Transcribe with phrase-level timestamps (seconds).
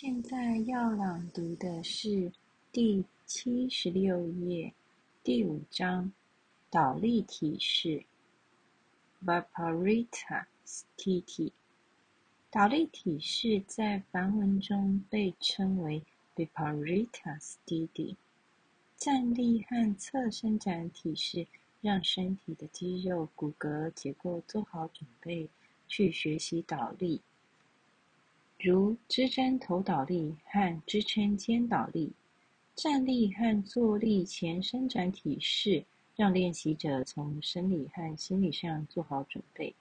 [0.00, 2.30] 现在要朗读的是
[2.70, 4.72] 第七十六页
[5.24, 6.12] 第五章
[6.70, 8.04] 倒立体式
[9.24, 11.50] （Viparita Sthiti）。
[12.48, 16.04] 倒立体式在梵文中被称为
[16.36, 18.14] Viparita Sthiti。
[18.96, 21.48] 站立和侧伸展体式
[21.80, 25.48] 让身体的肌肉、骨骼结构做好准备
[25.88, 27.20] 去学习倒立。
[28.60, 32.10] 如支撑头倒立和支撑肩倒立，
[32.74, 35.84] 站立和坐立前伸展体式，
[36.16, 39.76] 让练习者从生理和心理上做好准备，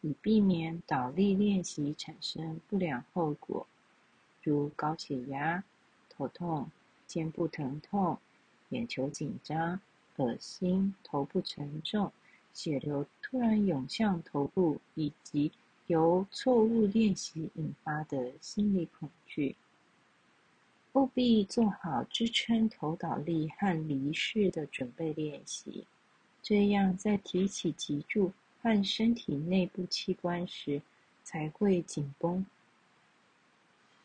[0.00, 3.66] 以避免倒立练习产生不良后果，
[4.44, 5.64] 如高血压、
[6.08, 6.70] 头痛、
[7.08, 8.16] 肩部疼痛、
[8.68, 9.80] 眼球紧张、
[10.18, 12.12] 恶心、头部沉重、
[12.54, 15.50] 血流突然涌向头部，以及。
[15.90, 19.56] 由错误练习引发的心理恐惧，
[20.92, 25.84] 务必做好支撑头倒立和离式的准备练习，
[26.40, 30.80] 这样在提起脊柱和身体内部器官时
[31.24, 32.46] 才会紧绷，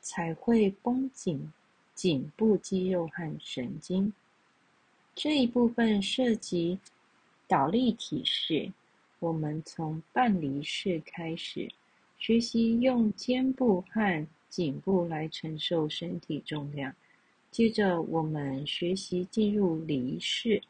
[0.01, 1.53] 才会绷紧
[1.93, 4.11] 颈部肌肉和神经。
[5.13, 6.79] 这一部分涉及
[7.47, 8.73] 倒立体式。
[9.25, 11.67] 我们从半离式开始
[12.15, 16.93] 学习，用肩部和颈部来承受身体重量。
[17.49, 20.61] 接着，我们学习进入离式。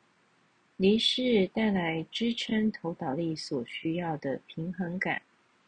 [0.78, 5.22] 离式带来支撑头倒立所需要的平衡感。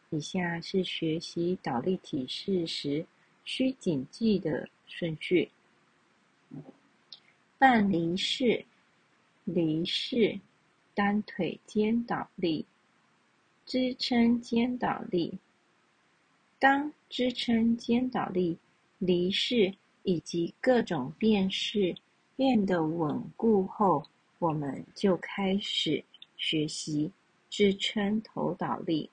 [0.08, 3.04] 以下是学习倒立体式时
[3.44, 5.50] 需谨记的顺序：
[7.58, 8.64] 半离式、
[9.44, 10.40] 离式、
[10.94, 12.64] 单腿肩倒立。
[13.68, 15.36] 支撑肩倒立。
[16.58, 18.56] 当支撑肩倒立、
[18.98, 19.74] 离式
[20.04, 21.94] 以及各种变式
[22.34, 24.06] 变得稳固后，
[24.38, 26.02] 我们就开始
[26.38, 27.12] 学习
[27.50, 29.10] 支撑头倒立。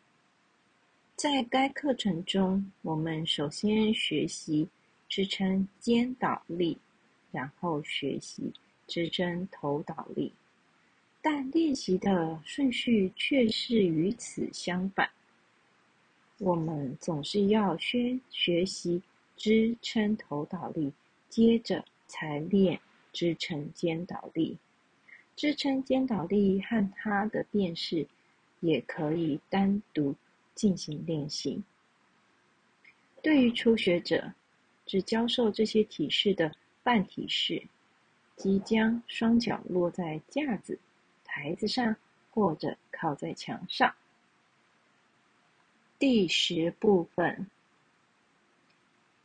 [1.17, 4.69] 在该课程中，我们首先学习
[5.09, 6.77] 支撑肩倒立，
[7.29, 8.53] 然后学习
[8.87, 10.31] 支撑头倒立。
[11.27, 15.09] 但练习的顺序却是与此相反。
[16.37, 19.01] 我们总是要先学习
[19.35, 20.93] 支撑头倒立，
[21.27, 22.79] 接着才练
[23.11, 24.55] 支撑肩倒立。
[25.35, 28.07] 支撑肩倒立和它的变式
[28.59, 30.13] 也可以单独
[30.53, 31.63] 进行练习。
[33.23, 34.31] 对于初学者，
[34.85, 37.63] 只教授这些体式的半体式，
[38.35, 40.77] 即将双脚落在架子。
[41.35, 41.97] 台子上，
[42.31, 43.93] 或者靠在墙上。
[45.99, 47.51] 第十部分，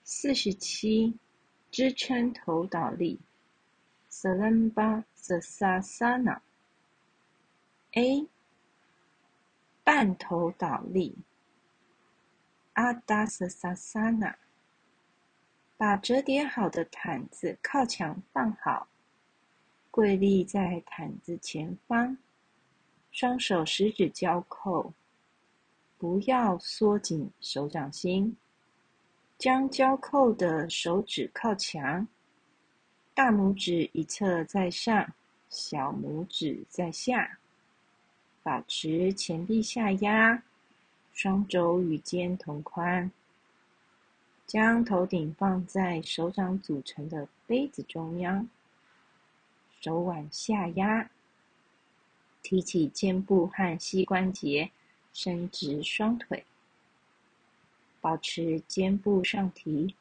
[0.03, 1.17] 四十七，
[1.71, 3.21] 支撑头倒立
[4.09, 6.41] s a l a m b a Sasana。
[7.93, 8.27] A，
[9.85, 11.17] 半头倒立
[12.73, 14.37] a d a s a s a n a
[15.77, 18.89] 把折叠好的毯子靠墙放好。
[19.91, 22.17] 跪立在毯子前方，
[23.11, 24.93] 双手十指交扣，
[25.99, 28.37] 不要缩紧手掌心，
[29.37, 32.07] 将交扣的手指靠墙，
[33.15, 35.13] 大拇指一侧在上，
[35.49, 37.39] 小拇指在下，
[38.45, 40.41] 保持前臂下压，
[41.13, 43.11] 双肘与肩同宽，
[44.47, 48.49] 将头顶放在手掌组成的杯子中央。
[49.81, 51.11] 手腕下压，
[52.43, 54.71] 提起肩部和膝关节，
[55.13, 56.45] 伸直双腿，
[58.01, 59.95] 保持肩部上提，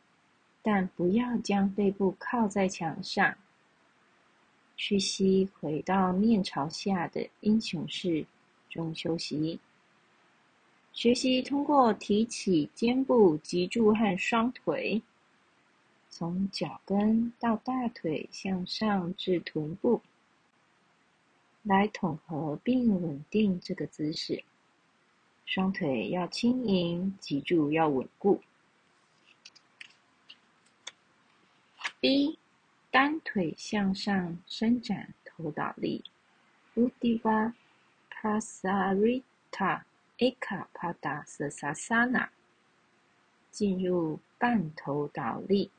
[0.61, 3.35] 但不要将背部靠在墙上。
[4.75, 8.25] 屈膝回到面朝下的英雄式
[8.69, 9.59] 中休息。
[10.91, 15.01] 学习通过提起肩部、脊柱和双腿。
[16.09, 20.01] 从脚跟到大腿向上至臀部，
[21.63, 24.43] 来统合并稳定这个姿势。
[25.45, 28.41] 双腿要轻盈，脊柱要稳固。
[31.99, 32.39] b，
[32.91, 36.03] 单腿向上伸展，头倒立。
[36.75, 37.53] Uddiyana
[38.11, 39.83] Prasarita
[40.17, 42.29] Ekapadasana，
[43.51, 45.71] 进入半头倒立。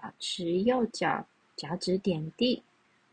[0.00, 2.62] 保持右脚脚趾点地，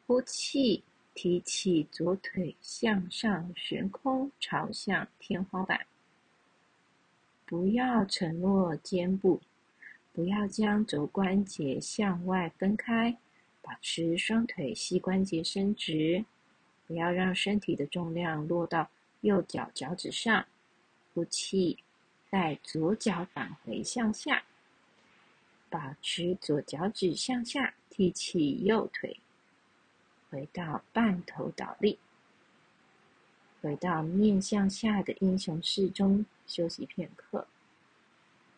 [0.05, 0.83] 呼气，
[1.13, 5.85] 提起左腿向上悬空，朝向天花板。
[7.45, 9.41] 不要沉落肩部，
[10.13, 13.17] 不要将肘关节向外分开，
[13.61, 16.25] 保持双腿膝关节伸直。
[16.87, 18.89] 不要让身体的重量落到
[19.21, 20.45] 右脚脚趾上。
[21.13, 21.79] 呼气，
[22.29, 24.43] 带左脚返回向下，
[25.75, 29.19] 保持左脚趾向下，提起右腿，
[30.29, 31.99] 回到半头倒立，
[33.61, 37.45] 回到面向下的英雄式中休息片刻。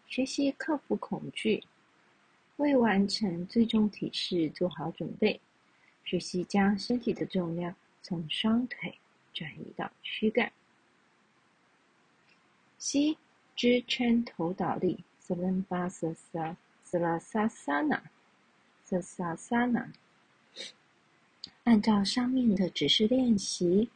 [0.06, 1.64] 学习克服恐惧，
[2.58, 5.42] 为完成最终体式做好准备。
[6.06, 9.00] 学习将身体的重量从双腿
[9.34, 10.54] 转移到躯干。
[12.78, 13.18] 吸
[13.56, 16.56] 支撑头倒立 s a l a
[16.92, 18.02] m a s a s a l a s a s a n a
[18.86, 19.92] s a s a s a n a
[21.64, 23.90] 按照上面的指示练习，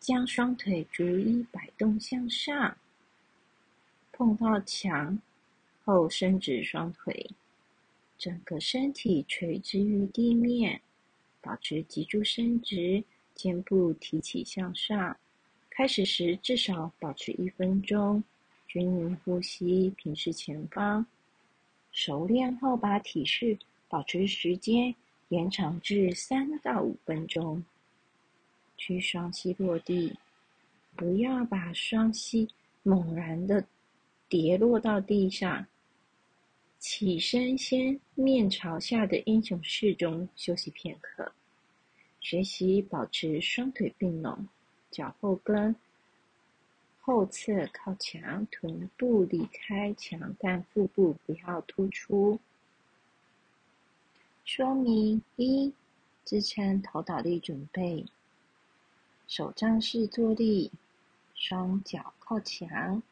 [0.00, 2.76] 将双腿逐一摆动向上。
[4.10, 5.20] 碰到墙
[5.84, 7.30] 后，伸直双腿，
[8.18, 10.80] 整个身体垂直于地面，
[11.40, 15.16] 保持脊柱伸直，肩部提起向上。
[15.70, 18.22] 开始时至少保持一分钟，
[18.66, 21.06] 均匀呼吸，平视前方。
[21.92, 23.58] 熟练后，把体式
[23.88, 24.94] 保持时间
[25.28, 27.64] 延长至三到五分钟。
[28.76, 30.16] 屈双膝落地，
[30.96, 32.48] 不要把双膝
[32.82, 33.64] 猛然的。
[34.28, 35.66] 跌落到地上，
[36.78, 41.32] 起身先面朝下的英雄式中休息片刻，
[42.18, 44.48] 学习保持双腿并拢，
[44.90, 45.76] 脚后跟
[47.04, 52.38] 后侧靠墙，臀部离开墙，但腹部不要突出。
[54.44, 55.72] 说明一：
[56.24, 58.06] 支撑头倒立准备，
[59.26, 60.70] 手杖式坐立，
[61.34, 63.02] 双脚靠墙。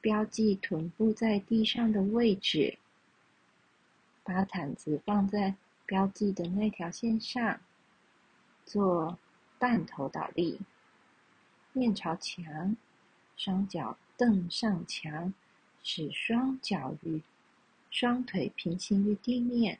[0.00, 2.78] 标记臀部在地上的位置，
[4.24, 7.60] 把毯子放在标记的那条线上，
[8.64, 9.18] 做
[9.58, 10.60] 半头倒立，
[11.78, 12.76] 面朝墙，
[13.36, 15.32] 双脚蹬上墙，
[15.82, 17.22] 使双脚与
[17.90, 19.78] 双腿平行于地面。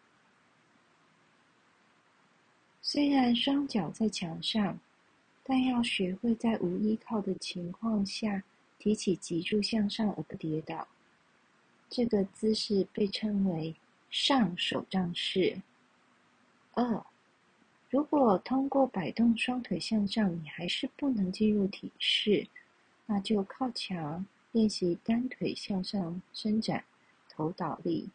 [2.80, 4.78] 虽然双脚在墙上，
[5.42, 8.44] 但要学会在无依靠的情况下。
[8.80, 10.86] 提起脊柱向上而不跌倒，
[11.90, 13.74] 这个姿势被称为
[14.08, 15.62] 上手杖式。
[16.74, 17.04] 二，
[17.90, 22.46] 如果通过摆动双腿向上，你还是不能进入体式，
[23.06, 26.85] 那就靠墙练习单腿向上伸展，
[27.31, 28.11] 头倒立，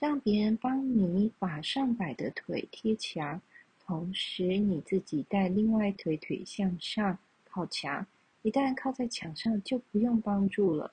[0.00, 3.40] 让别人帮你把上摆的腿贴墙，
[3.84, 8.04] 同时你自己带另外一腿腿向上靠墙。
[8.42, 10.92] 一旦靠在墙上，就不用帮助了。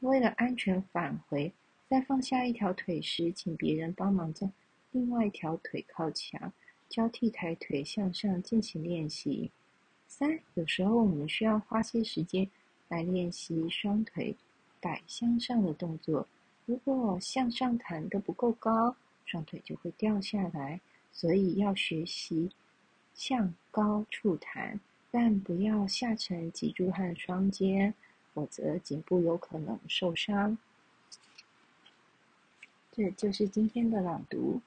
[0.00, 1.52] 为了安全返回，
[1.86, 4.50] 在放下一条腿时，请别人帮忙将
[4.96, 6.54] 另外一条腿靠墙，
[6.88, 9.50] 交替抬腿向上进行练习。
[10.08, 12.48] 三，有时候我们需要花些时间
[12.88, 14.34] 来练习双腿
[14.80, 16.26] 摆向上的动作。
[16.64, 18.96] 如果向上弹得不够高，
[19.26, 20.80] 双腿就会掉下来，
[21.12, 22.50] 所以要学习
[23.14, 24.80] 向高处弹。
[25.10, 27.92] 但不要下沉脊柱和双肩，
[28.32, 30.56] 否则颈部有可能受伤。
[32.90, 34.62] 这就是今天的朗读。